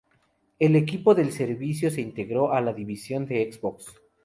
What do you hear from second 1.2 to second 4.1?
servicio se integró en la división de Xbox.